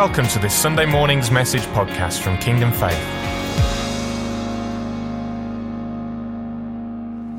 [0.00, 2.96] Welcome to this Sunday morning's message podcast from Kingdom Faith.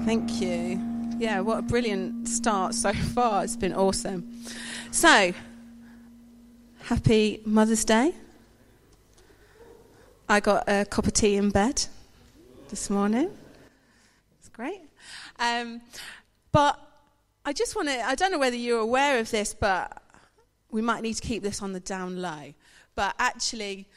[0.06, 0.80] Thank you.
[1.18, 3.44] Yeah, what a brilliant start so far.
[3.44, 4.46] It's been awesome.
[4.92, 5.34] So,
[6.84, 8.14] happy Mother's Day.
[10.30, 11.84] I got a cup of tea in bed
[12.70, 13.32] this morning.
[14.38, 14.82] It's great.
[15.40, 15.82] Um,
[16.52, 16.80] but
[17.44, 20.01] I just want to, I don't know whether you're aware of this, but
[20.72, 22.54] we might need to keep this on the down low.
[22.96, 23.88] But actually,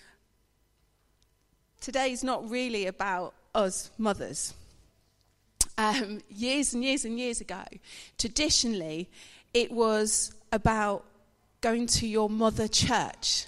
[1.80, 4.54] today is not really about us mothers.
[5.76, 7.62] Um, years and years and years ago,
[8.18, 9.08] traditionally,
[9.52, 11.04] it was about
[11.60, 13.46] going to your mother church.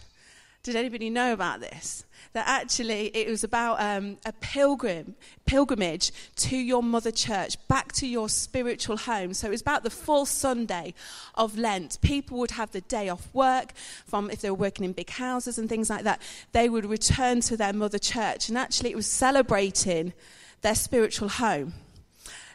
[0.63, 2.06] Did anybody know about this?
[2.37, 5.15] That actually it was about um, a pilgrim
[5.47, 9.33] pilgrimage to your mother church, back to your spiritual home.
[9.33, 10.93] So it was about the full Sunday
[11.35, 11.99] of Lent.
[12.03, 13.73] People would have the day off work
[14.05, 16.21] from if they were working in big houses and things like that.
[16.53, 20.13] They would return to their mother church, and actually it was celebrating
[20.61, 21.73] their spiritual home.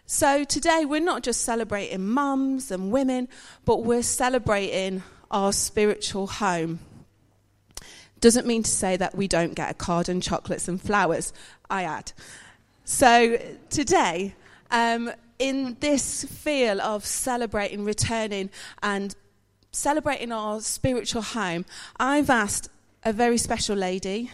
[0.06, 3.30] So today we're not just celebrating mums and women,
[3.66, 6.82] but we're celebrating our spiritual home.
[8.22, 11.34] Doesn't mean to say that we don't get a card and chocolates and flowers,
[11.70, 12.14] I add.
[12.86, 14.36] So today,
[14.70, 18.52] um, in this feel of celebrating, returning,
[18.84, 19.16] and
[19.72, 21.66] celebrating our spiritual home,
[22.00, 22.70] I've asked
[23.04, 24.30] a very special lady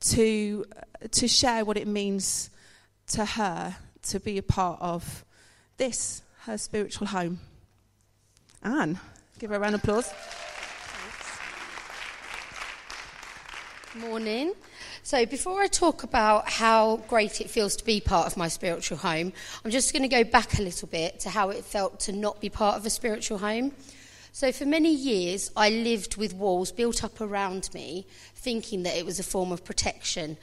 [0.00, 0.64] to,
[1.10, 2.50] to share what it means
[3.08, 5.24] to her to be a part of
[5.76, 7.40] this, her spiritual home.
[8.62, 9.00] Anne,
[9.38, 10.12] give her a round of applause.
[14.00, 14.52] Morning.
[15.02, 18.98] So, before I talk about how great it feels to be part of my spiritual
[18.98, 19.32] home,
[19.64, 22.38] I'm just going to go back a little bit to how it felt to not
[22.38, 23.72] be part of a spiritual home.
[24.32, 29.06] So, for many years, I lived with walls built up around me, thinking that it
[29.06, 30.36] was a form of protection.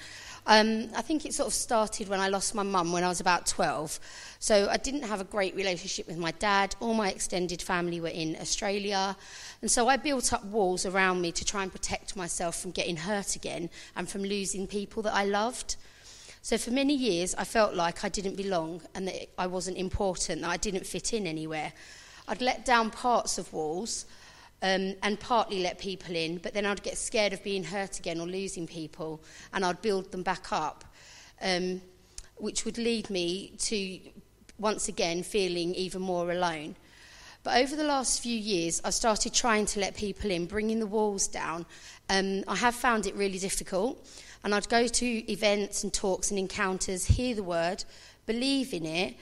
[0.45, 3.21] Um, I think it sort of started when I lost my mum when I was
[3.21, 3.99] about 12.
[4.39, 6.75] So I didn't have a great relationship with my dad.
[6.81, 9.15] All my extended family were in Australia.
[9.61, 12.97] And so I built up walls around me to try and protect myself from getting
[12.97, 15.77] hurt again and from losing people that I loved.
[16.41, 20.41] So for many years, I felt like I didn't belong and that I wasn't important,
[20.41, 21.71] that I didn't fit in anywhere.
[22.27, 24.05] I'd let down parts of walls
[24.63, 28.19] um, and partly let people in, but then I'd get scared of being hurt again
[28.21, 29.21] or losing people,
[29.53, 30.85] and I'd build them back up,
[31.41, 31.81] um,
[32.37, 33.99] which would lead me to
[34.57, 36.77] once again feeling even more alone.
[37.43, 40.87] But over the last few years, I've started trying to let people in, bringing the
[40.87, 41.65] walls down.
[42.09, 44.07] Um, I have found it really difficult,
[44.45, 47.83] and I'd go to events and talks and encounters, hear the word,
[48.25, 49.15] believe in it,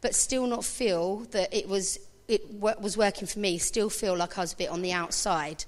[0.00, 4.36] but still not feel that it was it was working for me still feel like
[4.36, 5.64] I was a bit on the outside.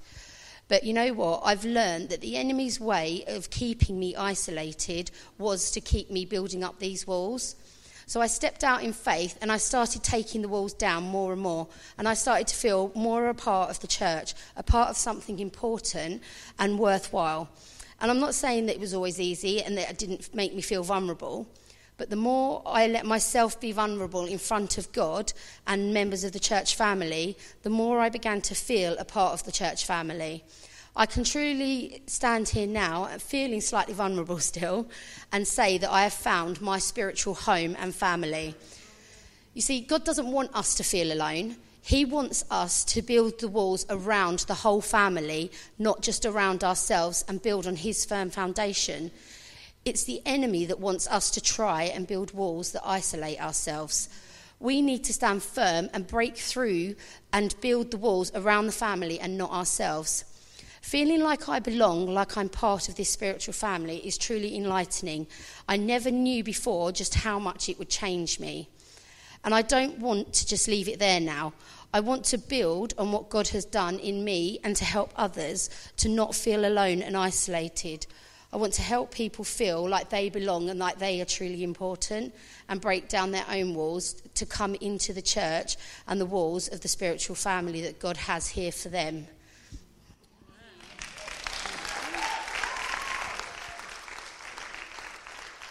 [0.67, 1.41] But you know what?
[1.43, 6.63] I've learned that the enemy's way of keeping me isolated was to keep me building
[6.63, 7.55] up these walls.
[8.05, 11.41] So I stepped out in faith and I started taking the walls down more and
[11.41, 11.67] more.
[11.97, 15.39] And I started to feel more a part of the church, a part of something
[15.39, 16.21] important
[16.59, 17.49] and worthwhile.
[17.99, 20.61] And I'm not saying that it was always easy and that it didn't make me
[20.61, 21.47] feel vulnerable.
[22.01, 25.33] But the more I let myself be vulnerable in front of God
[25.67, 29.43] and members of the church family, the more I began to feel a part of
[29.43, 30.43] the church family.
[30.95, 34.89] I can truly stand here now, feeling slightly vulnerable still,
[35.31, 38.55] and say that I have found my spiritual home and family.
[39.53, 41.57] You see, God doesn't want us to feel alone.
[41.83, 47.23] He wants us to build the walls around the whole family, not just around ourselves,
[47.27, 49.11] and build on His firm foundation.
[49.83, 54.09] It's the enemy that wants us to try and build walls that isolate ourselves.
[54.59, 56.95] We need to stand firm and break through
[57.33, 60.23] and build the walls around the family and not ourselves.
[60.81, 65.25] Feeling like I belong, like I'm part of this spiritual family, is truly enlightening.
[65.67, 68.69] I never knew before just how much it would change me.
[69.43, 71.53] And I don't want to just leave it there now.
[71.91, 75.71] I want to build on what God has done in me and to help others
[75.97, 78.05] to not feel alone and isolated.
[78.53, 82.35] I want to help people feel like they belong and like they are truly important
[82.67, 85.77] and break down their own walls to come into the church
[86.07, 89.27] and the walls of the spiritual family that God has here for them.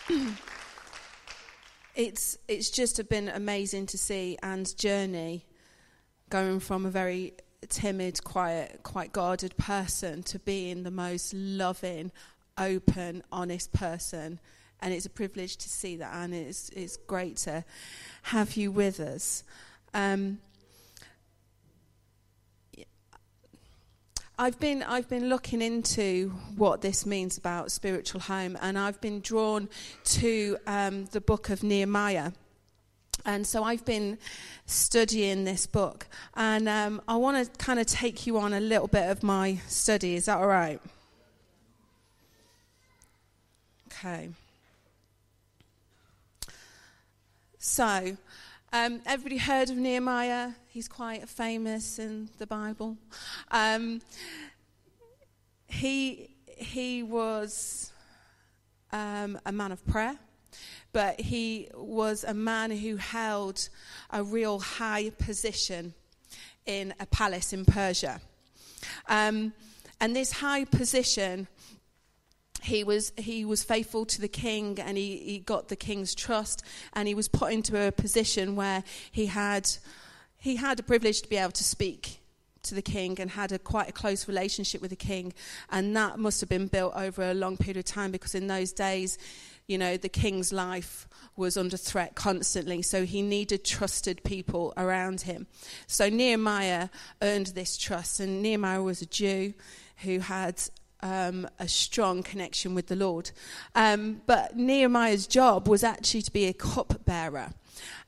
[1.94, 5.44] it's it's just been amazing to see Anne's journey
[6.30, 7.34] going from a very
[7.68, 12.10] timid, quiet, quite guarded person to being the most loving,
[12.60, 14.38] open, honest person.
[14.80, 17.64] And it's a privilege to see that, and it's, it's great to
[18.22, 19.44] have you with us.
[19.92, 20.38] Um,
[24.38, 29.20] I've been I've been looking into what this means about spiritual home, and I've been
[29.20, 29.68] drawn
[30.04, 32.32] to um, the book of Nehemiah.
[33.26, 34.16] And so I've been
[34.64, 38.88] studying this book, and um, I want to kind of take you on a little
[38.88, 40.14] bit of my study.
[40.14, 40.80] Is that all right?
[44.02, 44.30] Okay.
[47.58, 48.16] So,
[48.72, 50.52] um, everybody heard of Nehemiah?
[50.68, 52.96] He's quite famous in the Bible.
[53.50, 54.00] Um,
[55.66, 57.92] he he was
[58.90, 60.18] um, a man of prayer
[60.92, 63.68] but he was a man who held
[64.10, 65.92] a real high position
[66.64, 68.20] in a palace in Persia.
[69.08, 69.52] Um,
[70.00, 71.46] and this high position,
[72.70, 76.62] he was, he was faithful to the king and he, he got the king's trust
[76.94, 79.68] and he was put into a position where he had,
[80.38, 82.20] he had a privilege to be able to speak
[82.62, 85.32] to the king and had a quite a close relationship with the king.
[85.70, 88.72] And that must have been built over a long period of time because in those
[88.72, 89.18] days
[89.70, 95.20] you know, the king's life was under threat constantly, so he needed trusted people around
[95.20, 95.46] him.
[95.86, 96.88] So Nehemiah
[97.22, 99.54] earned this trust, and Nehemiah was a Jew
[99.98, 100.60] who had
[101.02, 103.30] um, a strong connection with the Lord.
[103.74, 107.50] Um, but Nehemiah's job was actually to be a cupbearer.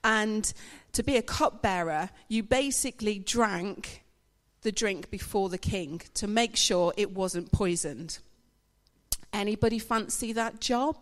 [0.05, 0.53] And
[0.93, 4.05] to be a cupbearer, you basically drank
[4.62, 8.19] the drink before the king to make sure it wasn't poisoned.
[9.33, 10.97] Anybody fancy that job?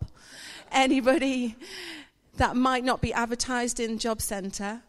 [0.71, 1.55] Anybody
[2.37, 4.81] that might not be advertised in job centre,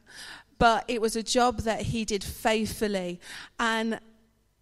[0.59, 3.21] but it was a job that he did faithfully.
[3.59, 3.99] And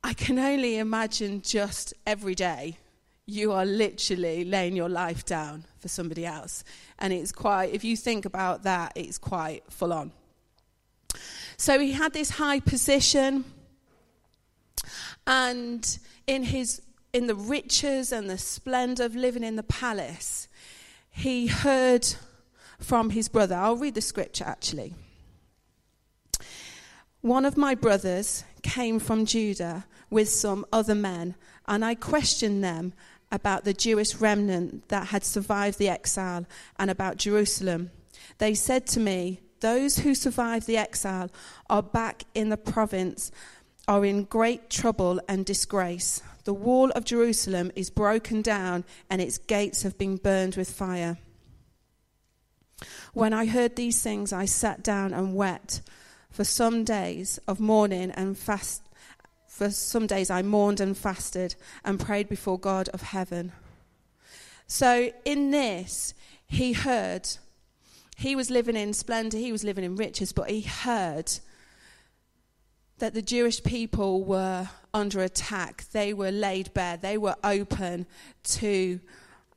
[0.03, 2.79] I can only imagine just every day
[3.27, 6.65] you are literally laying your life down for somebody else.
[6.99, 10.13] And it's quite, if you think about that, it's quite full on.
[11.57, 13.45] So he had this high position,
[15.27, 16.81] and in his
[17.13, 20.49] in the riches and the splendor of living in the palace,
[21.11, 22.07] he heard
[22.79, 23.57] from his brother.
[23.57, 24.95] I'll read the scripture actually.
[27.21, 31.37] One of my brothers came from Judah with some other men,
[31.67, 32.93] and I questioned them
[33.33, 36.47] about the Jewish remnant that had survived the exile
[36.79, 37.91] and about Jerusalem.
[38.39, 41.31] They said to me, Those who survived the exile
[41.69, 43.31] are back in the province,
[43.87, 49.39] are in great trouble and disgrace the wall of Jerusalem is broken down and its
[49.39, 51.19] gates have been burned with fire.
[53.13, 55.83] When I heard these things, I sat down and wept
[56.31, 58.83] for some days of mourning and fast.
[59.61, 61.55] For some days I mourned and fasted
[61.85, 63.53] and prayed before God of heaven.
[64.67, 66.15] So in this,
[66.47, 67.29] he heard,
[68.17, 71.31] he was living in splendor, he was living in riches, but he heard
[73.01, 75.85] that the Jewish people were under attack.
[75.93, 76.97] They were laid bare.
[76.97, 78.07] They were open
[78.45, 78.99] to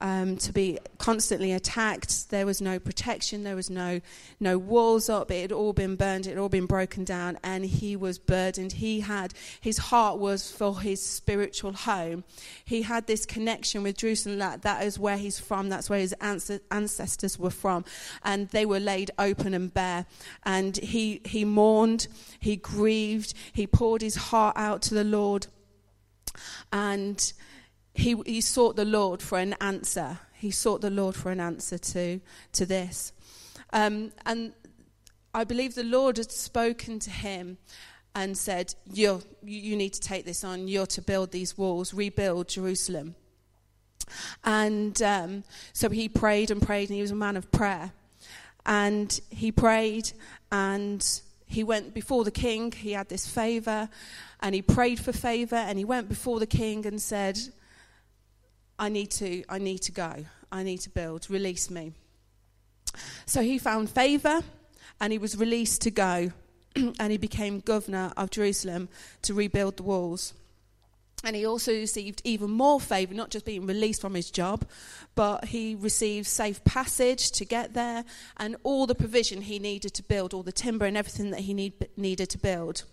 [0.04, 2.30] um, to be constantly attacked.
[2.30, 3.44] There was no protection.
[3.44, 4.02] There was no
[4.38, 5.32] no walls up.
[5.32, 6.28] It had all been burned.
[6.28, 7.40] It had all been broken down.
[7.42, 8.74] And he was burdened.
[8.74, 12.26] He had his heart was for his spiritual home.
[12.66, 14.40] He had this connection with Jerusalem.
[14.40, 15.70] That that is where he's from.
[15.70, 17.86] That's where his ancestors were from.
[18.24, 20.06] And they were laid open and bare.
[20.44, 22.08] And he he mourned.
[22.42, 23.34] He grieved.
[23.54, 25.48] He poured his heart out to the Lord.
[26.74, 27.32] And
[27.94, 30.20] he, he sought the Lord for an answer.
[30.34, 32.20] He sought the Lord for an answer to,
[32.54, 33.14] to this.
[33.72, 34.54] Um, and
[35.34, 37.58] I believe the Lord had spoken to him
[38.16, 40.68] and said, You're, You need to take this on.
[40.68, 43.16] You're to build these walls, rebuild Jerusalem.
[44.44, 47.92] And um, so he prayed and prayed, and he was a man of prayer.
[48.66, 50.14] And he prayed
[50.52, 52.72] and he went before the king.
[52.72, 53.90] He had this favor,
[54.42, 57.40] and he prayed for favor, and he went before the king and said,
[58.84, 60.26] I need to, I need to go.
[60.52, 61.30] I need to build.
[61.30, 61.94] Release me.
[63.26, 64.42] So he found favor
[65.00, 66.34] and he was released to go.
[66.76, 68.90] and he became governor of Jerusalem
[69.22, 70.34] to rebuild the walls.
[71.24, 74.66] And he also received even more favor, not just being released from his job,
[75.16, 78.04] but he received safe passage to get there
[78.36, 81.54] and all the provision he needed to build, all the timber and everything that he
[81.54, 82.84] need, needed to build.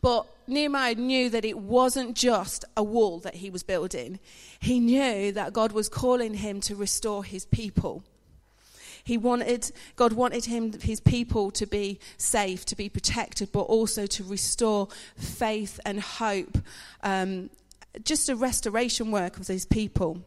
[0.00, 4.20] But Nehemiah knew that it wasn't just a wall that he was building.
[4.60, 8.04] He knew that God was calling him to restore his people.
[9.02, 14.04] He wanted, God wanted him, his people to be safe, to be protected, but also
[14.06, 16.58] to restore faith and hope.
[17.02, 17.50] Um,
[18.04, 20.22] just a restoration work of these people.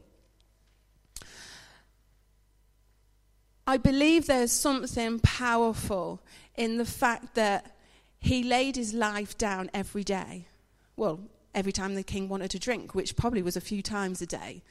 [3.67, 6.21] I believe there's something powerful
[6.55, 7.75] in the fact that
[8.19, 10.47] he laid his life down every day.
[10.95, 11.21] Well,
[11.55, 14.61] every time the king wanted to drink, which probably was a few times a day.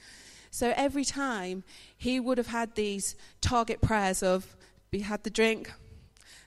[0.50, 1.64] So every time
[1.96, 4.56] he would have had these target prayers of,
[4.90, 5.70] he had the drink,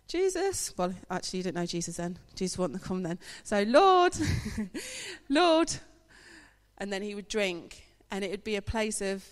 [0.07, 0.73] Jesus.
[0.77, 2.17] Well, actually, you didn't know Jesus then.
[2.35, 3.19] Jesus wanted to come then.
[3.43, 4.15] So, Lord,
[5.29, 5.71] Lord.
[6.79, 9.23] And then he would drink, and it would be a place of,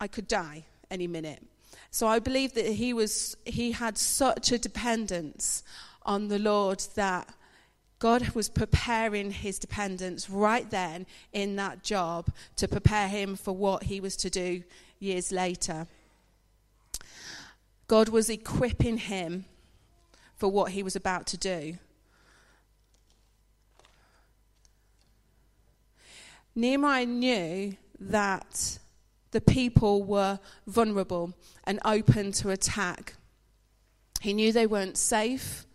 [0.00, 1.46] I could die any minute.
[1.90, 5.62] So I believe that he was he had such a dependence
[6.04, 7.28] on the Lord that
[7.98, 13.84] God was preparing his dependents right then in that job to prepare him for what
[13.84, 14.62] he was to do
[14.98, 15.86] years later.
[17.86, 19.44] God was equipping him
[20.36, 21.78] for what he was about to do.
[26.54, 28.78] Nehemiah knew that
[29.32, 31.32] the people were vulnerable
[31.64, 33.14] and open to attack.
[34.20, 35.66] He knew they weren't safe.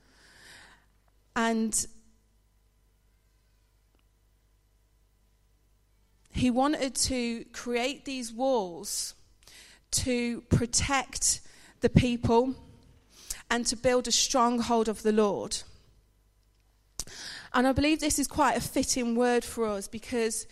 [1.35, 1.87] And
[6.31, 9.13] he wanted to create these walls
[9.91, 11.41] to protect
[11.81, 12.55] the people
[13.49, 15.57] and to build a stronghold of the Lord.
[17.53, 20.45] And I believe this is quite a fitting word for us because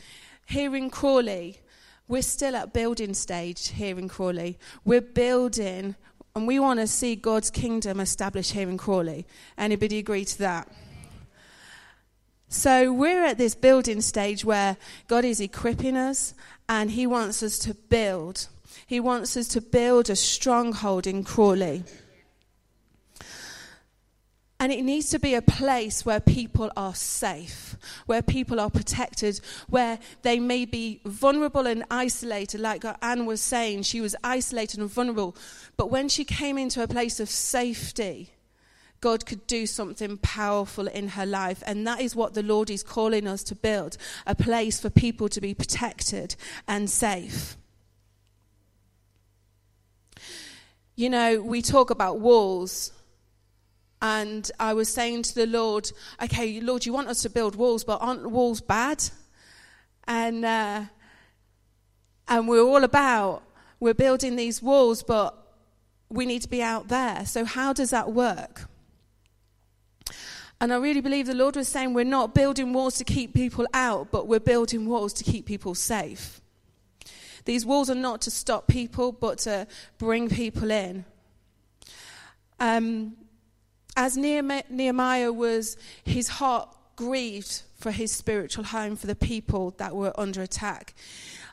[0.47, 1.59] here in Crawley,
[2.07, 4.57] we're still at building stage here in Crawley.
[4.83, 5.95] We're building
[6.37, 9.25] and we want to see God's kingdom established here in Crawley.
[9.57, 10.71] Anybody agree to that?
[12.47, 14.77] So we're at this building stage where
[15.07, 16.35] God is equipping us
[16.69, 18.49] and He wants us to build.
[18.85, 21.83] He wants us to build a stronghold in Crawley.
[24.59, 29.39] And it needs to be a place where people are safe, where people are protected,
[29.69, 32.59] where they may be vulnerable and isolated.
[32.59, 35.35] Like Anne was saying, she was isolated and vulnerable.
[35.75, 38.31] But when she came into a place of safety,
[38.99, 41.61] God could do something powerful in her life.
[41.67, 43.95] And that is what the Lord is calling us to build
[44.25, 46.35] a place for people to be protected
[46.67, 47.57] and safe.
[50.95, 52.91] You know, we talk about walls.
[54.01, 57.83] And I was saying to the Lord, okay, Lord, you want us to build walls,
[57.83, 59.03] but aren't walls bad?
[60.07, 60.83] And, uh,
[62.27, 63.43] and we're all about,
[63.79, 65.35] we're building these walls, but
[66.09, 67.25] we need to be out there.
[67.25, 68.69] So, how does that work?
[70.59, 73.67] And I really believe the Lord was saying we're not building walls to keep people
[73.73, 76.41] out, but we're building walls to keep people safe.
[77.45, 81.05] These walls are not to stop people, but to bring people in.
[82.59, 83.15] Um,
[83.97, 85.75] as Nehemiah was,
[86.05, 90.93] his heart grieved for his spiritual home, for the people that were under attack.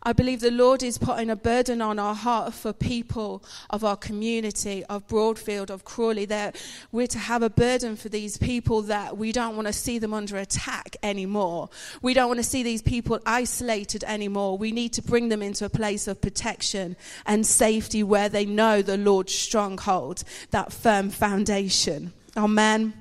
[0.02, 3.96] I believe the Lord is putting a burden on our heart for people of our
[3.96, 9.16] community, of Broadfield, of Crawley, that we're to have a burden for these people that
[9.16, 11.70] we don't want to see them under attack anymore.
[12.02, 14.58] We don't want to see these people isolated anymore.
[14.58, 18.82] We need to bring them into a place of protection and safety where they know
[18.82, 22.12] the Lord's stronghold, that firm foundation.
[22.36, 22.92] Amen.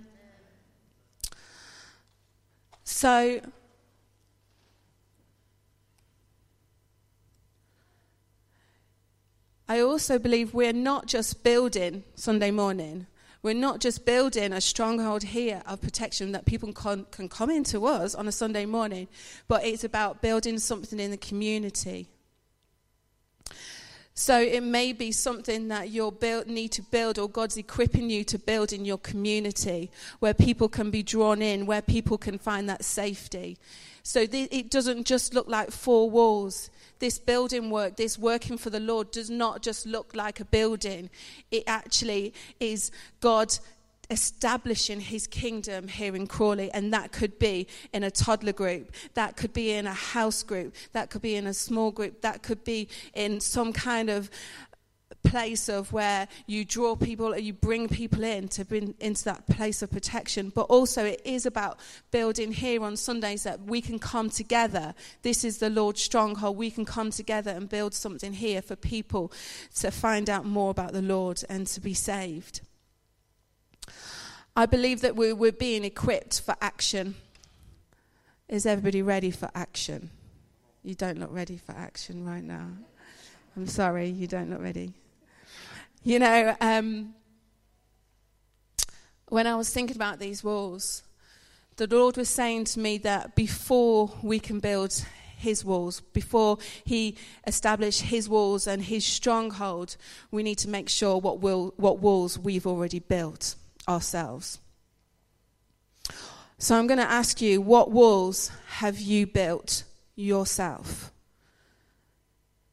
[2.83, 3.41] So,
[9.67, 13.07] I also believe we're not just building Sunday morning.
[13.41, 17.85] We're not just building a stronghold here of protection that people can, can come into
[17.87, 19.07] us on a Sunday morning,
[19.47, 22.12] but it's about building something in the community.
[24.15, 26.15] So it may be something that you
[26.45, 29.89] need to build, or God's equipping you to build in your community,
[30.19, 33.57] where people can be drawn in, where people can find that safety.
[34.03, 36.69] So th- it doesn't just look like four walls
[37.03, 41.09] this building work, this working for the Lord, does not just look like a building.
[41.51, 43.53] It actually is God
[44.09, 49.37] establishing his kingdom here in Crawley, and that could be in a toddler group, that
[49.37, 52.63] could be in a house group, that could be in a small group, that could
[52.63, 54.29] be in some kind of
[55.23, 59.47] place of where you draw people, or you bring people in to bring into that
[59.47, 60.51] place of protection.
[60.53, 61.79] But also, it is about
[62.11, 64.93] building here on Sundays that we can come together.
[65.21, 66.57] This is the Lord's stronghold.
[66.57, 69.31] We can come together and build something here for people
[69.75, 72.61] to find out more about the Lord and to be saved.
[74.55, 77.15] I believe that we're, we're being equipped for action.
[78.47, 80.11] Is everybody ready for action?
[80.83, 82.67] You don't look ready for action right now.
[83.55, 84.93] I'm sorry, you don't look ready.
[86.03, 87.15] You know, um,
[89.29, 91.01] when I was thinking about these walls,
[91.77, 95.03] the Lord was saying to me that before we can build
[95.35, 99.97] his walls, before he established his walls and his stronghold,
[100.29, 103.55] we need to make sure what, will, what walls we've already built
[103.87, 104.59] ourselves.
[106.57, 109.83] So I'm going to ask you what walls have you built
[110.15, 111.11] yourself?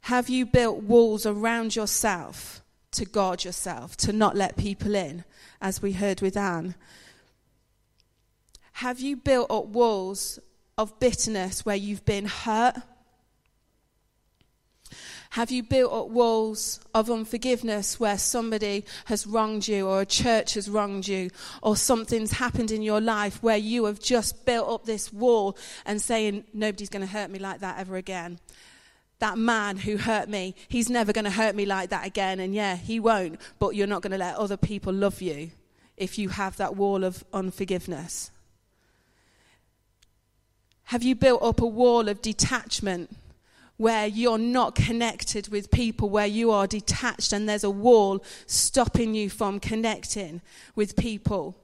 [0.03, 2.63] Have you built walls around yourself
[2.93, 5.25] to guard yourself, to not let people in,
[5.61, 6.75] as we heard with Anne?
[8.75, 10.39] Have you built up walls
[10.79, 12.77] of bitterness where you've been hurt?
[15.35, 20.55] Have you built up walls of unforgiveness where somebody has wronged you or a church
[20.55, 21.31] has wronged you
[21.63, 25.57] or something's happened in your life where you have just built up this wall
[25.87, 28.41] and saying, nobody's going to hurt me like that ever again?
[29.21, 32.41] That man who hurt me, he's never going to hurt me like that again.
[32.41, 35.53] And yeah, he won't, but you're not going to let other people love you
[35.97, 38.33] if you have that wall of unforgiveness.
[40.85, 43.17] Have you built up a wall of detachment
[43.81, 49.15] where you're not connected with people, where you are detached and there's a wall stopping
[49.15, 50.43] you from connecting
[50.75, 51.57] with people.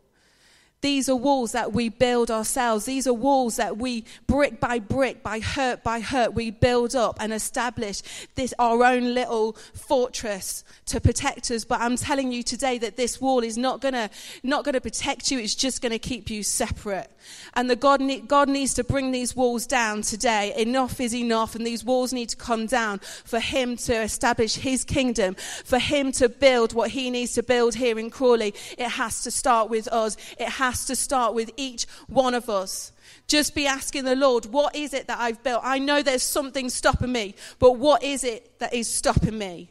[0.86, 2.84] These are walls that we build ourselves.
[2.84, 7.16] These are walls that we, brick by brick, by hurt by hurt, we build up
[7.18, 8.02] and establish
[8.36, 11.64] this our own little fortress to protect us.
[11.64, 14.10] But I'm telling you today that this wall is not gonna
[14.44, 15.40] not gonna protect you.
[15.40, 17.08] It's just gonna keep you separate.
[17.54, 20.54] And the God God needs to bring these walls down today.
[20.56, 24.84] Enough is enough, and these walls need to come down for Him to establish His
[24.84, 28.54] kingdom, for Him to build what He needs to build here in Crawley.
[28.78, 30.16] It has to start with us.
[30.38, 32.92] It has has to start with each one of us.
[33.26, 35.62] Just be asking the Lord, what is it that I've built?
[35.64, 39.70] I know there's something stopping me, but what is it that is stopping me?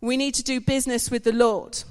[0.00, 1.82] We need to do business with the Lord.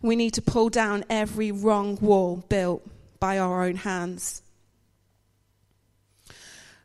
[0.00, 4.42] We need to pull down every wrong wall built by our own hands.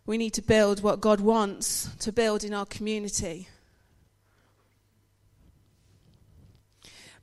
[0.07, 3.50] We need to build what God wants to build in our community.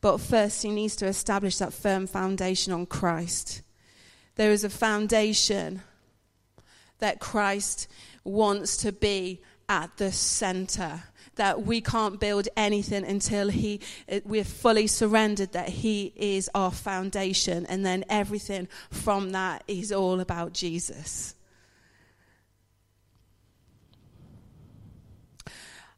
[0.01, 3.63] But first, he needs to establish that firm foundation on Christ.
[4.37, 5.83] There is a foundation
[7.01, 7.89] that Christ
[8.25, 11.03] wants to be at the center.
[11.37, 13.81] That we can't build anything until he,
[14.25, 20.21] we're fully surrendered that He is our foundation, and then everything from that is all
[20.21, 21.35] about Jesus.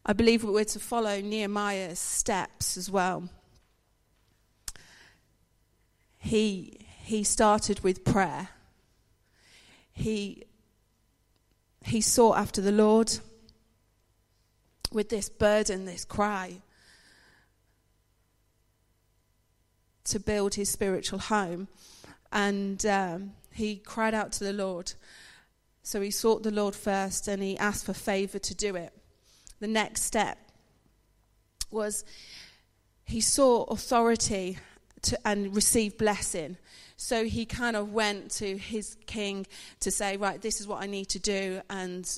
[0.05, 3.29] I believe we're to follow Nehemiah's steps as well
[6.33, 8.49] he, he started with prayer.
[9.93, 10.45] He,
[11.85, 13.13] he sought after the Lord
[14.91, 16.63] with this burden, this cry
[20.05, 21.69] to build his spiritual home.
[22.33, 24.95] And um, he cried out to the Lord.
[25.83, 28.95] So he sought the Lord first and he asked for favor to do it.
[29.61, 30.39] The next step
[31.71, 32.07] was
[33.05, 34.57] he sought authority
[35.03, 36.57] to, and receive blessing.
[36.97, 39.47] So he kind of went to his king
[39.81, 42.09] to say, Right, this is what I need to do, and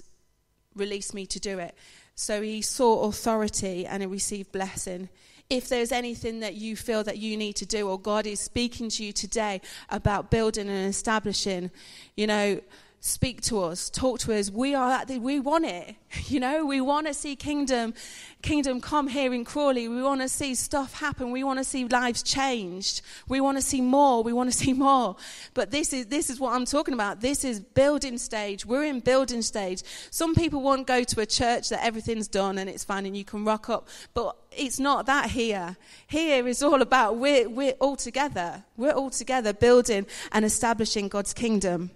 [0.76, 1.74] release me to do it.
[2.14, 5.08] So he sought authority and he received blessing.
[5.50, 8.88] If there's anything that you feel that you need to do, or God is speaking
[8.90, 11.70] to you today about building and establishing,
[12.16, 12.60] you know,
[13.06, 14.50] speak to us, talk to us.
[14.50, 15.96] We are at the, we want it.
[16.28, 17.92] You know, we want to see kingdom
[18.40, 19.88] kingdom come here in Crawley.
[19.88, 21.32] We want to see stuff happen.
[21.32, 23.02] We want to see lives changed.
[23.26, 24.22] We want to see more.
[24.22, 25.16] We want to see more.
[25.54, 27.20] But this is this is what I'm talking about.
[27.20, 28.64] This is building stage.
[28.64, 29.82] We're in building stage.
[30.10, 33.24] Some people won't go to a church that everything's done and it's fine and you
[33.24, 33.88] can rock up.
[34.14, 35.76] But it's not that here.
[36.06, 38.64] Here is all about we're we're all together.
[38.76, 41.90] We're all together building and establishing God's kingdom.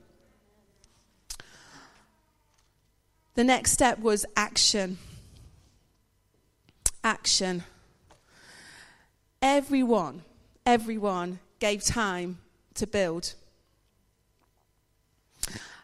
[3.38, 4.98] The next step was action.
[7.04, 7.62] Action.
[9.40, 10.24] Everyone,
[10.66, 12.38] everyone gave time
[12.74, 13.34] to build.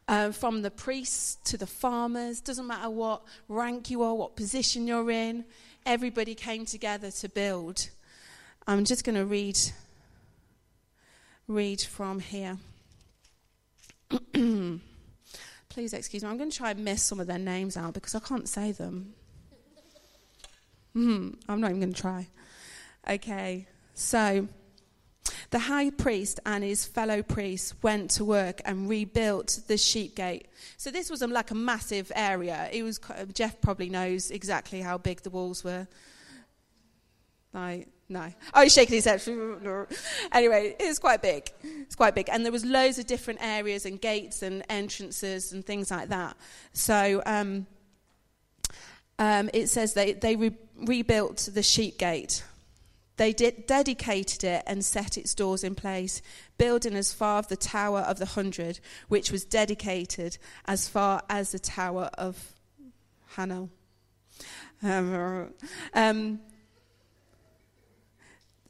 [0.09, 4.89] Uh, from the priests to the farmers, doesn't matter what rank you are, what position
[4.89, 5.45] you're in,
[5.87, 7.89] everybody came together to build.
[8.67, 9.61] I'm just going to read
[11.47, 12.59] read from here.
[15.75, 16.29] Please excuse me.
[16.29, 18.71] I'm going to try and miss some of their names out because I can't say
[18.71, 19.13] them.
[20.95, 22.29] Mm, I'm not even going to try.
[23.11, 24.47] Okay, so
[25.51, 30.47] the high priest and his fellow priests went to work and rebuilt the sheep gate.
[30.77, 32.69] So this was a, like a massive area.
[32.73, 33.01] It was
[33.33, 35.89] Jeff probably knows exactly how big the walls were.
[37.53, 38.33] Like no.
[38.55, 39.21] Oh, he's shaking his head.
[40.33, 41.51] anyway, it's quite big.
[41.63, 42.29] It's quite big.
[42.31, 46.37] And there was loads of different areas and gates and entrances and things like that.
[46.73, 47.67] So um,
[49.19, 52.45] um, it says they, they re- rebuilt the sheep gate.
[53.17, 56.23] They dedicated it and set its doors in place,
[56.57, 61.51] building as far as the Tower of the Hundred, which was dedicated as far as
[61.51, 62.55] the Tower of
[63.37, 63.71] Hanel.
[65.95, 66.41] Um,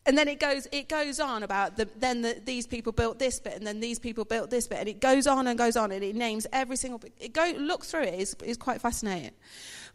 [0.07, 3.41] and then it goes, it goes on about the, then the, these people built this
[3.41, 5.93] bit, and then these people built this bit, and it goes on and goes on,
[5.93, 7.13] and it names every single bit.
[7.19, 9.33] It go, look through it, it's, it's quite fascinating.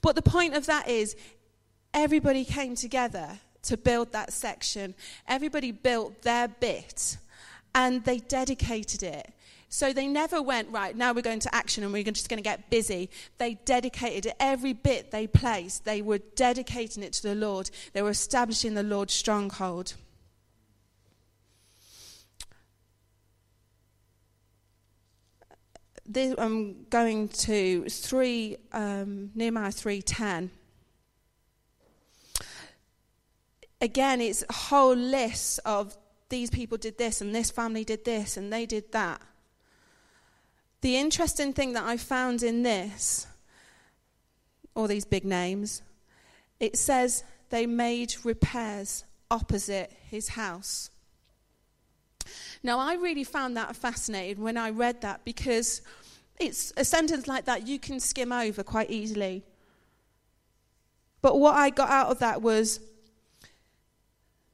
[0.01, 1.15] But the point of that is,
[1.93, 4.95] everybody came together to build that section.
[5.27, 7.17] Everybody built their bit,
[7.75, 9.31] and they dedicated it.
[9.71, 12.43] So they never went, right, now we're going to action and we're just going to
[12.43, 13.09] get busy.
[13.37, 14.33] They dedicated.
[14.39, 17.69] Every bit they placed, they were dedicating it to the Lord.
[17.93, 19.93] They were establishing the Lord's stronghold.
[26.03, 30.49] This, I'm going to three um, Nehemiah three ten.
[33.79, 35.95] Again, it's a whole list of
[36.29, 39.21] these people did this and this family did this and they did that.
[40.81, 43.27] The interesting thing that I found in this,
[44.75, 45.81] all these big names,
[46.59, 50.89] it says they made repairs opposite his house.
[52.63, 55.81] Now, I really found that fascinating when I read that because
[56.39, 59.43] it's a sentence like that you can skim over quite easily.
[61.21, 62.79] But what I got out of that was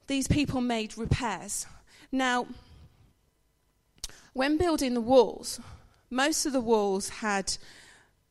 [0.06, 1.66] these people made repairs.
[2.10, 2.46] Now,
[4.32, 5.60] when building the walls,
[6.10, 7.56] most of the walls had,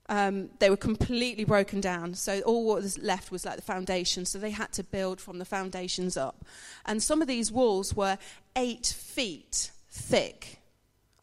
[0.09, 2.13] um, they were completely broken down.
[2.13, 4.25] So all what was left was like the foundation.
[4.25, 6.45] So they had to build from the foundations up.
[6.85, 8.17] And some of these walls were
[8.55, 10.59] eight feet thick.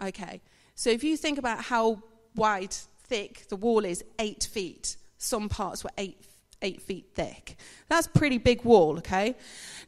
[0.03, 0.41] Okay.
[0.75, 2.03] So if you think about how
[2.35, 4.97] wide, thick the wall is, eight feet.
[5.19, 6.17] Some parts were eight
[6.63, 7.57] eight feet thick.
[7.89, 9.35] That's pretty big wall, okay?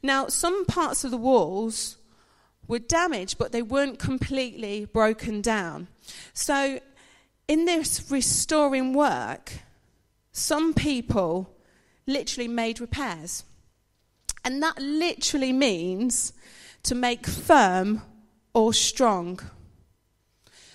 [0.03, 1.97] Now, some parts of the walls
[2.67, 5.89] were damaged, but they weren't completely broken down.
[6.33, 6.81] So,
[7.47, 9.53] in this restoring work,
[10.33, 11.55] some people
[12.07, 13.45] literally made repairs.
[14.45, 16.33] And that literally means
[16.83, 18.03] to make firm
[18.53, 19.41] or strong.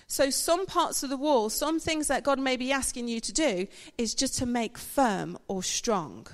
[0.06, 3.32] So, some parts of the wall, some things that God may be asking you to
[3.32, 6.26] do, is just to make firm or strong.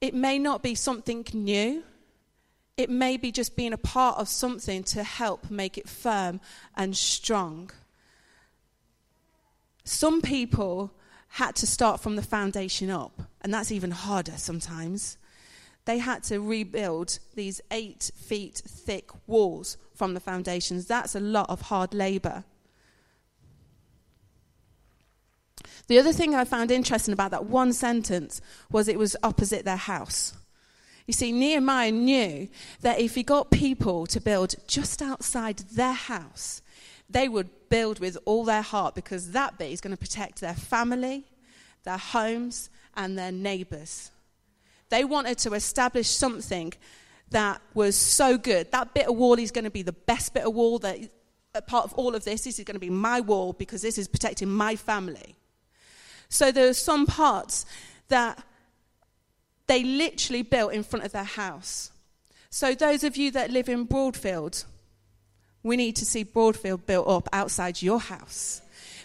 [0.00, 1.84] It may not be something new,
[2.76, 6.40] it may be just being a part of something to help make it firm
[6.76, 7.70] and strong.
[9.84, 10.92] Some people
[11.28, 15.16] had to start from the foundation up, and that's even harder sometimes.
[15.84, 20.86] They had to rebuild these eight feet thick walls from the foundations.
[20.86, 22.44] That's a lot of hard labor.
[25.88, 29.76] The other thing I found interesting about that one sentence was it was opposite their
[29.76, 30.34] house.
[31.10, 32.46] You see, Nehemiah knew
[32.82, 36.62] that if he got people to build just outside their house,
[37.08, 40.54] they would build with all their heart because that bit is going to protect their
[40.54, 41.24] family,
[41.82, 44.12] their homes, and their neighbors.
[44.88, 46.74] They wanted to establish something
[47.30, 48.70] that was so good.
[48.70, 51.10] That bit of wall is going to be the best bit of wall that
[51.66, 52.44] part of all of this.
[52.44, 55.34] This is going to be my wall because this is protecting my family.
[56.28, 57.66] So there are some parts
[58.06, 58.44] that
[59.70, 61.92] they literally built in front of their house.
[62.50, 64.64] So, those of you that live in Broadfield,
[65.62, 68.62] we need to see Broadfield built up outside your house.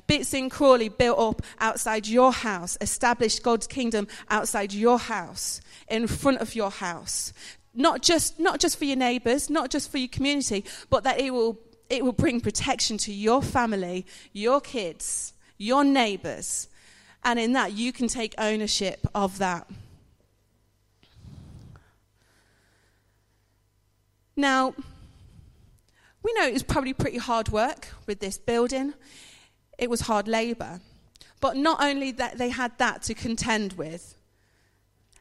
[0.07, 2.79] Bits in Crawley built up outside your house.
[2.81, 7.31] Establish God's kingdom outside your house, in front of your house.
[7.75, 11.31] Not just, not just for your neighbours, not just for your community, but that it
[11.31, 11.59] will,
[11.91, 16.69] it will bring protection to your family, your kids, your neighbours.
[17.23, 19.67] And in that, you can take ownership of that.
[24.35, 24.73] Now,
[26.23, 28.93] we know it was probably pretty hard work with this building.
[29.77, 30.81] It was hard labour.
[31.39, 34.15] But not only that they had that to contend with,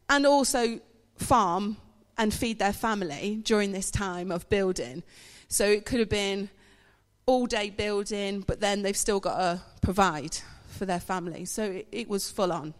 [0.08, 0.80] and also
[1.16, 1.76] farm
[2.16, 5.02] and feed their family during this time of building.
[5.48, 6.50] So it could have been
[7.26, 11.44] all day building, but then they've still got to provide for their family.
[11.44, 12.74] So it, it was full on.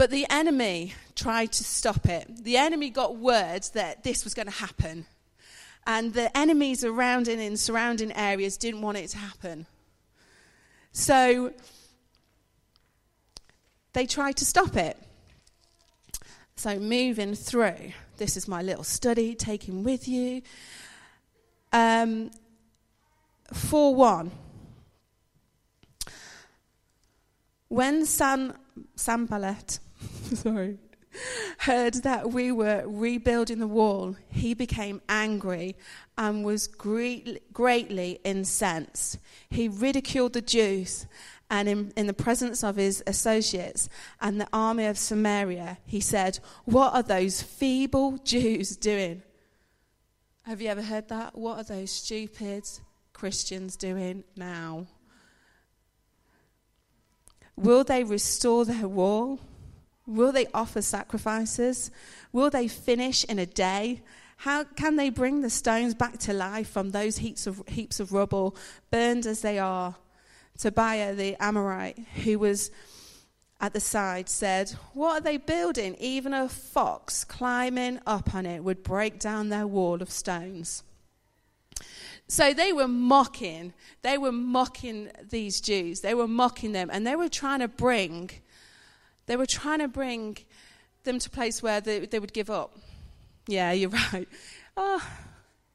[0.00, 2.26] But the enemy tried to stop it.
[2.42, 5.04] The enemy got word that this was going to happen.
[5.86, 9.66] And the enemies around and in surrounding areas didn't want it to happen.
[10.92, 11.52] So
[13.92, 14.96] they tried to stop it.
[16.56, 20.40] So moving through, this is my little study, taking with you.
[21.74, 22.30] Um,
[23.52, 24.30] 4 1.
[27.68, 28.54] When San,
[28.96, 29.78] Sanballat
[30.34, 30.78] Sorry.
[31.58, 35.76] heard that we were rebuilding the wall, he became angry
[36.16, 39.18] and was great, greatly incensed.
[39.48, 41.06] He ridiculed the Jews,
[41.50, 43.88] and in, in the presence of his associates
[44.20, 49.22] and the army of Samaria, he said, What are those feeble Jews doing?
[50.44, 51.36] Have you ever heard that?
[51.36, 52.68] What are those stupid
[53.12, 54.86] Christians doing now?
[57.56, 59.40] Will they restore their wall?
[60.06, 61.90] Will they offer sacrifices?
[62.32, 64.02] Will they finish in a day?
[64.38, 68.12] How can they bring the stones back to life from those heaps of, heaps of
[68.12, 68.56] rubble,
[68.90, 69.96] burned as they are?
[70.58, 72.70] Tobiah the Ammonite, who was
[73.60, 75.94] at the side, said, What are they building?
[75.98, 80.82] Even a fox climbing up on it would break down their wall of stones.
[82.30, 86.00] So they were mocking, they were mocking these Jews.
[86.00, 88.30] They were mocking them, and they were trying to bring,
[89.30, 90.36] they were trying to bring
[91.04, 92.76] them to a place where they, they would give up.
[93.46, 94.28] Yeah, you're right.
[94.76, 95.08] Oh,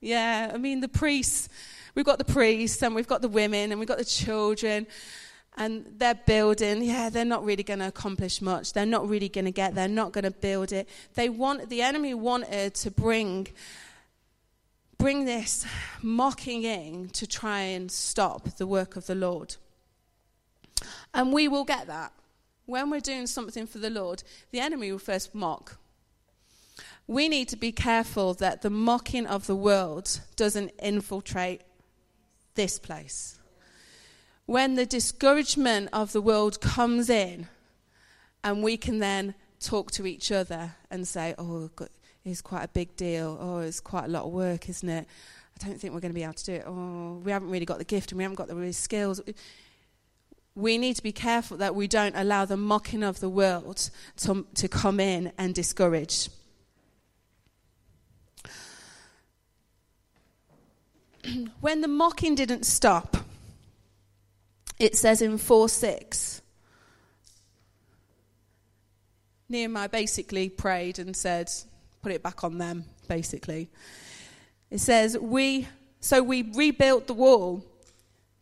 [0.01, 1.47] yeah, I mean, the priests,
[1.95, 4.87] we've got the priests, and we've got the women, and we've got the children,
[5.55, 6.83] and they're building.
[6.83, 8.73] Yeah, they're not really going to accomplish much.
[8.73, 10.89] They're not really going to get, they're not going to build it.
[11.13, 13.47] They want, the enemy wanted to bring
[14.97, 15.65] bring this
[16.01, 19.55] mocking in to try and stop the work of the Lord.
[21.13, 22.11] And we will get that.
[22.65, 25.77] When we're doing something for the Lord, the enemy will first mock.
[27.07, 31.61] We need to be careful that the mocking of the world doesn't infiltrate
[32.55, 33.39] this place.
[34.47, 37.47] When the discouragement of the world comes in,
[38.43, 41.69] and we can then talk to each other and say, Oh,
[42.23, 43.37] it's quite a big deal.
[43.39, 45.07] Oh, it's quite a lot of work, isn't it?
[45.59, 46.63] I don't think we're going to be able to do it.
[46.67, 49.21] Oh, we haven't really got the gift and we haven't got the skills.
[50.55, 54.45] We need to be careful that we don't allow the mocking of the world to,
[54.55, 56.29] to come in and discourage.
[61.61, 63.17] when the mocking didn't stop,
[64.79, 66.41] it says in 4 6,
[69.47, 71.49] Nehemiah basically prayed and said,
[72.01, 73.69] put it back on them, basically.
[74.71, 75.67] It says, we,
[75.99, 77.63] so we rebuilt the wall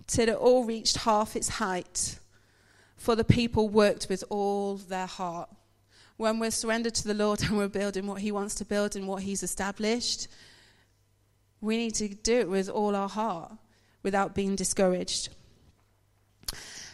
[0.07, 2.19] till it all reached half its height,
[2.95, 5.49] for the people worked with all their heart.
[6.17, 9.07] When we're surrendered to the Lord and we're building what He wants to build and
[9.07, 10.27] what He's established,
[11.61, 13.51] we need to do it with all our heart
[14.03, 15.29] without being discouraged.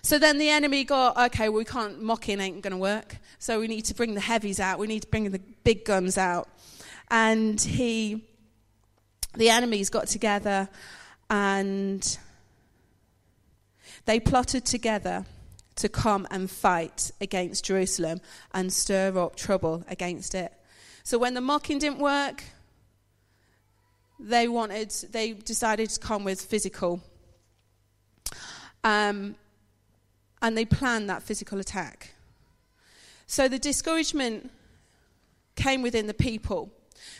[0.01, 3.17] So then the enemy got, okay, well, we can't, mocking ain't going to work.
[3.37, 4.79] So we need to bring the heavies out.
[4.79, 6.47] We need to bring the big guns out
[7.11, 8.23] and he,
[9.35, 10.69] the enemies got together
[11.29, 12.17] and
[14.09, 15.23] they plotted together
[15.75, 18.19] to come and fight against Jerusalem
[18.55, 20.51] and stir up trouble against it.
[21.03, 22.43] So when the mocking didn't work,
[24.19, 27.01] they wanted, they decided to come with physical.
[28.83, 29.35] Um,
[30.41, 32.15] and they planned that physical attack.
[33.27, 34.49] So the discouragement
[35.55, 36.71] came within the people.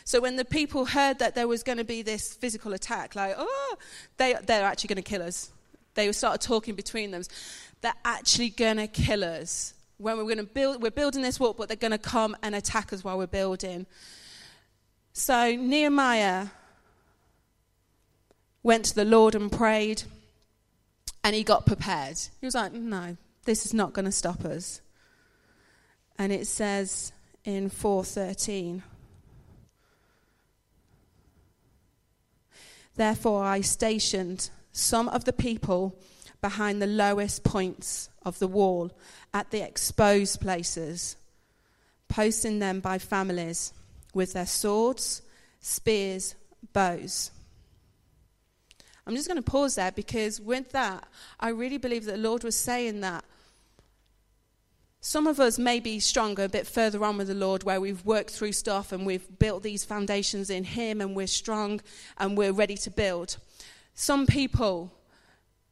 [0.02, 3.36] So when the people heard that there was going to be this physical attack, like,
[3.38, 3.76] oh,
[4.16, 5.52] they, they're actually going to kill us.
[6.00, 7.22] They started talking between them.
[7.82, 9.74] They're actually going to kill us.
[9.98, 12.54] When we're going to build, we're building this wall, but they're going to come and
[12.54, 13.84] attack us while we're building.
[15.12, 16.46] So Nehemiah
[18.62, 20.04] went to the Lord and prayed,
[21.22, 22.16] and he got prepared.
[22.40, 24.80] He was like, no, this is not going to stop us.
[26.18, 27.12] And it says
[27.44, 28.82] in 413,
[32.96, 35.98] Therefore, I stationed some of the people
[36.40, 38.90] behind the lowest points of the wall
[39.34, 41.16] at the exposed places,
[42.08, 43.72] posting them by families
[44.14, 45.22] with their swords,
[45.60, 46.34] spears,
[46.72, 47.30] bows.
[49.06, 51.06] I'm just going to pause there because with that,
[51.38, 53.24] I really believe that the Lord was saying that
[55.02, 58.04] some of us may be stronger a bit further on with the Lord where we've
[58.04, 61.80] worked through stuff and we've built these foundations in Him and we're strong
[62.18, 63.38] and we're ready to build.
[63.94, 64.92] Some people,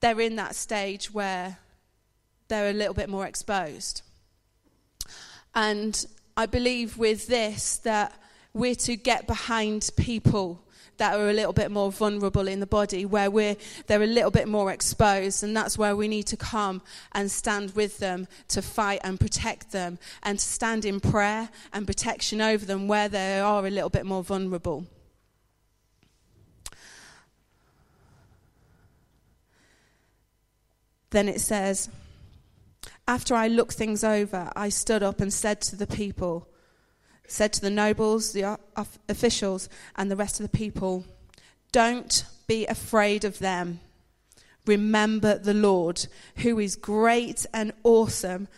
[0.00, 1.59] they're in that stage where
[2.48, 4.02] they're a little bit more exposed.
[5.54, 8.12] And I believe with this that
[8.54, 10.64] we're to get behind people
[10.98, 14.31] that are a little bit more vulnerable in the body, where we're, they're a little
[14.31, 18.61] bit more exposed, and that's where we need to come and stand with them to
[18.61, 23.38] fight and protect them, and to stand in prayer and protection over them where they
[23.38, 24.87] are a little bit more vulnerable.
[31.11, 31.88] Then it says,
[33.07, 36.49] After I looked things over, I stood up and said to the people,
[37.27, 38.59] said to the nobles, the
[39.09, 41.05] officials, and the rest of the people,
[41.73, 43.81] Don't be afraid of them.
[44.66, 48.49] Remember the Lord, who is great and awesome,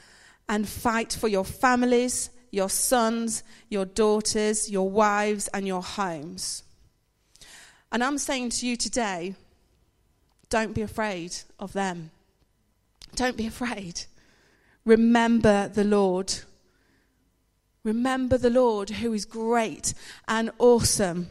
[0.49, 6.65] and fight for your families, your sons, your daughters, your wives, and your homes.
[7.93, 9.35] And I'm saying to you today,
[10.49, 12.11] don't be afraid of them.
[13.15, 14.05] Don't be afraid.
[14.85, 16.35] Remember the Lord.
[17.85, 19.95] Remember the Lord who is great
[20.29, 21.29] and awesome.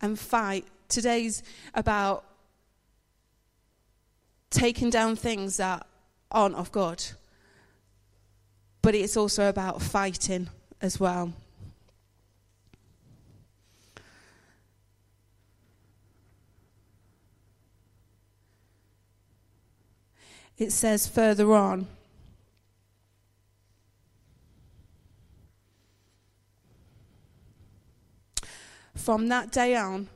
[0.00, 0.66] And fight.
[0.88, 1.42] Today's
[1.74, 2.24] about
[4.50, 5.86] taking down things that
[6.30, 7.02] aren't of God.
[8.82, 10.48] But it's also about fighting
[10.80, 11.32] as well.
[20.56, 21.88] It says further on,
[28.94, 30.08] From that day on,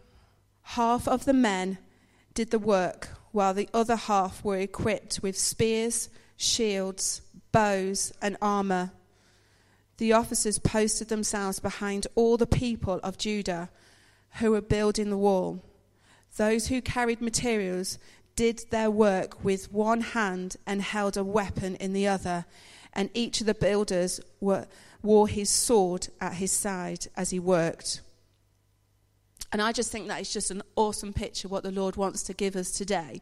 [0.63, 1.77] half of the men
[2.33, 7.21] did the work, while the other half were equipped with spears, shields,
[7.53, 8.93] bows, and armor.
[9.99, 13.69] The officers posted themselves behind all the people of Judah
[14.35, 15.63] who were building the wall.
[16.37, 17.99] Those who carried materials
[18.39, 22.45] did their work with one hand and held a weapon in the other,
[22.93, 24.65] and each of the builders were,
[25.03, 28.01] wore his sword at his side as he worked.
[29.51, 32.33] And I just think that is just an awesome picture what the Lord wants to
[32.33, 33.21] give us today.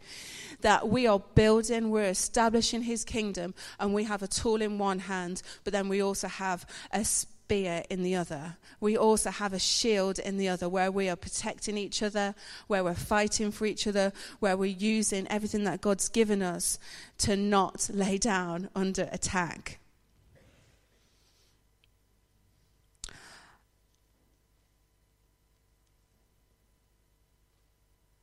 [0.61, 4.99] That we are building, we're establishing his kingdom, and we have a tool in one
[4.99, 7.07] hand, but then we also have a
[7.47, 8.57] spear in the other.
[8.81, 12.35] We also have a shield in the other where we are protecting each other,
[12.67, 16.77] where we're fighting for each other, where we're using everything that God's given us
[17.19, 19.79] to not lay down under attack.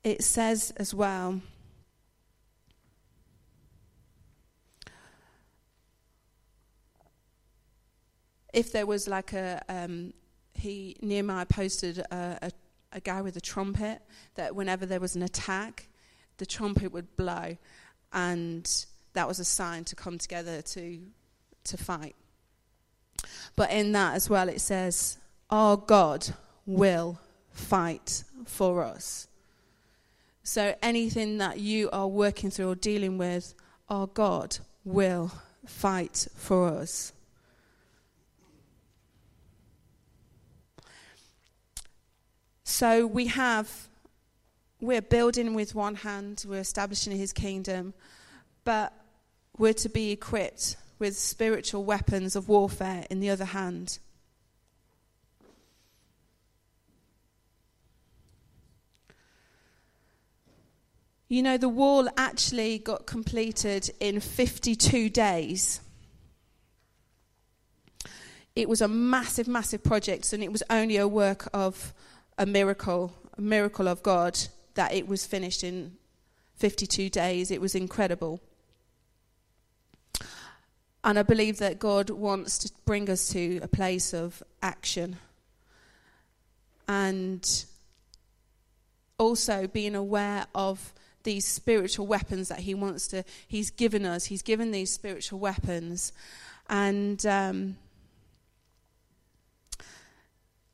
[0.03, 1.39] It says as well
[8.53, 10.13] if there was like a um,
[10.53, 12.51] he Nehemiah posted a, a,
[12.93, 14.01] a, guy with a trumpet
[14.35, 15.87] that whenever there was an attack,
[16.37, 17.57] the trumpet would blow,
[18.13, 20.99] and that was a sign to come together to
[21.65, 22.15] to fight.
[23.55, 25.17] But in that as well, it says,
[25.49, 26.33] "Our God
[26.65, 29.27] will fight for us."
[30.43, 33.55] So anything that you are working through or dealing with,
[33.89, 35.31] our God will
[35.65, 37.13] fight for us.
[42.63, 43.89] So we have,
[44.79, 47.93] we're building with one hand, we're establishing his kingdom,
[48.63, 48.93] but
[49.57, 53.99] we're to be equipped with spiritual weapons of warfare in the other hand.
[61.27, 65.81] You know, the wall actually got completed in 52 days.
[68.55, 71.91] It was a massive, massive project, and it was only a work of
[72.37, 74.37] a miracle, a miracle of God,
[74.75, 75.97] that it was finished in
[76.55, 77.51] 52 days.
[77.51, 78.41] It was incredible.
[81.03, 85.17] And I believe that God wants to bring us to a place of action.
[86.87, 87.65] And
[89.17, 90.93] also being aware of
[91.23, 94.25] these spiritual weapons that He wants to, He's given us.
[94.25, 96.13] He's given these spiritual weapons.
[96.69, 97.77] And um,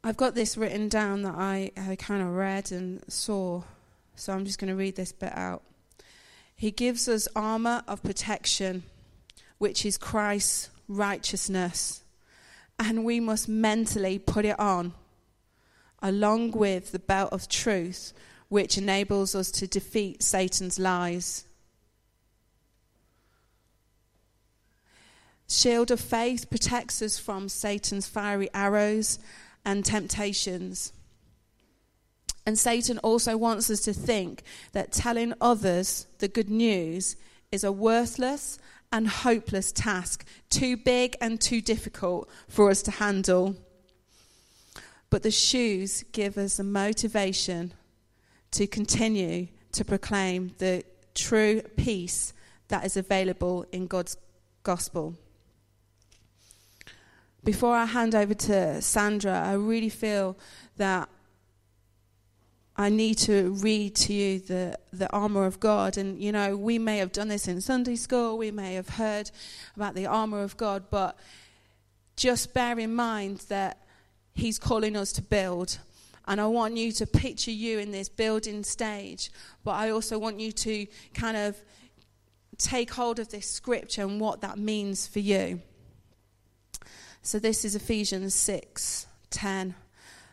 [0.09, 3.61] I've got this written down that I, I kind of read and saw,
[4.15, 5.61] so I'm just going to read this bit out.
[6.55, 8.81] He gives us armor of protection,
[9.59, 12.01] which is Christ's righteousness,
[12.79, 14.93] and we must mentally put it on,
[16.01, 18.11] along with the belt of truth,
[18.47, 21.45] which enables us to defeat Satan's lies.
[25.47, 29.19] Shield of faith protects us from Satan's fiery arrows
[29.69, 30.91] and temptations.
[32.43, 34.41] And Satan also wants us to think
[34.71, 37.15] that telling others the good news
[37.51, 38.57] is a worthless
[38.91, 43.57] and hopeless task, too big and too difficult for us to handle.
[45.11, 47.71] But the shoes give us a motivation
[48.49, 52.33] to continue to proclaim the true peace
[52.69, 54.17] that is available in God's
[54.63, 55.13] gospel.
[57.43, 60.37] Before I hand over to Sandra, I really feel
[60.75, 61.09] that
[62.75, 65.97] I need to read to you the, the armor of God.
[65.97, 69.31] And, you know, we may have done this in Sunday school, we may have heard
[69.75, 71.17] about the armor of God, but
[72.15, 73.85] just bear in mind that
[74.33, 75.79] He's calling us to build.
[76.27, 79.31] And I want you to picture you in this building stage,
[79.63, 81.57] but I also want you to kind of
[82.57, 85.61] take hold of this scripture and what that means for you.
[87.21, 89.75] So this is Ephesians 6 10.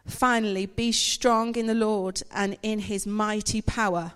[0.06, 4.12] Finally, be strong in the Lord and in his mighty power.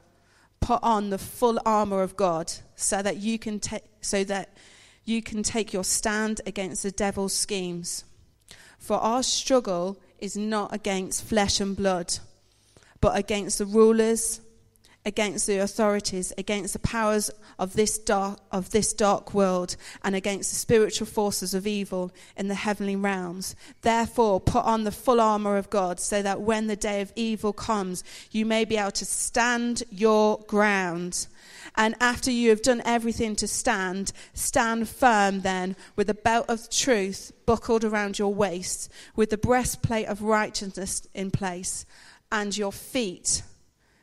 [0.60, 4.56] Put on the full armor of God so that you can take so that
[5.04, 8.04] you can take your stand against the devil's schemes.
[8.78, 12.18] For our struggle is not against flesh and blood,
[13.00, 14.40] but against the rulers,
[15.04, 20.50] against the authorities, against the powers of this dark of this dark world, and against
[20.50, 23.56] the spiritual forces of evil in the heavenly realms.
[23.82, 27.52] Therefore, put on the full armor of God, so that when the day of evil
[27.52, 31.26] comes, you may be able to stand your ground.
[31.76, 36.68] And after you have done everything to stand, stand firm then with a belt of
[36.68, 41.86] truth buckled around your waist, with the breastplate of righteousness in place,
[42.30, 43.42] and your feet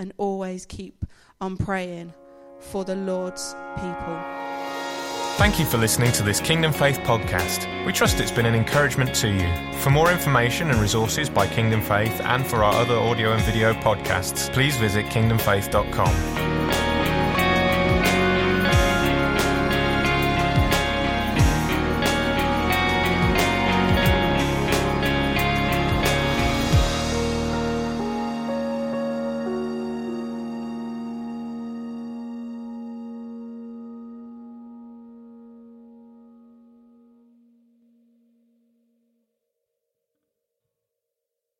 [0.00, 1.04] and always keep
[1.40, 2.12] on praying
[2.58, 4.18] for the Lord's people.
[5.36, 7.86] Thank you for listening to this Kingdom Faith podcast.
[7.86, 9.78] We trust it's been an encouragement to you.
[9.78, 13.72] For more information and resources by Kingdom Faith and for our other audio and video
[13.74, 16.89] podcasts, please visit kingdomfaith.com.